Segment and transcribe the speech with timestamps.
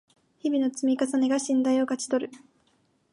[0.39, 2.33] 日々の積み重ねが信頼を勝ち取る